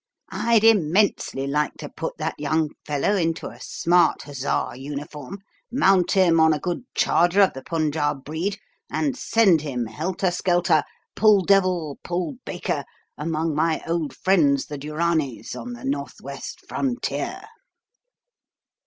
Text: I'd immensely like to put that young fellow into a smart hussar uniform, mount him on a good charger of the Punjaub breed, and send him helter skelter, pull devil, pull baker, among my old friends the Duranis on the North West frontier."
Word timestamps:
I'd 0.33 0.63
immensely 0.63 1.45
like 1.45 1.75
to 1.75 1.87
put 1.87 2.17
that 2.17 2.33
young 2.39 2.69
fellow 2.87 3.15
into 3.15 3.45
a 3.49 3.59
smart 3.61 4.23
hussar 4.23 4.75
uniform, 4.75 5.37
mount 5.71 6.13
him 6.13 6.39
on 6.39 6.53
a 6.53 6.59
good 6.59 6.81
charger 6.95 7.41
of 7.43 7.53
the 7.53 7.61
Punjaub 7.61 8.23
breed, 8.25 8.57
and 8.89 9.15
send 9.15 9.61
him 9.61 9.85
helter 9.85 10.31
skelter, 10.31 10.81
pull 11.15 11.43
devil, 11.45 11.99
pull 12.03 12.37
baker, 12.47 12.83
among 13.15 13.53
my 13.53 13.83
old 13.85 14.15
friends 14.15 14.65
the 14.65 14.79
Duranis 14.79 15.55
on 15.55 15.73
the 15.73 15.85
North 15.85 16.15
West 16.19 16.67
frontier." 16.67 17.39